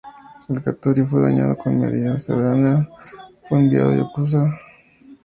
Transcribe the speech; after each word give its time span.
El 0.49 0.63
"Katori" 0.63 1.03
fue 1.05 1.21
dañado 1.21 1.55
con 1.55 1.79
mediana 1.79 2.17
severidad 2.17 2.81
y 2.81 3.47
fue 3.47 3.59
enviado 3.59 3.91
a 3.91 3.97
Yokosuka 3.97 4.39
para 4.39 4.43
reparaciones. 4.45 4.61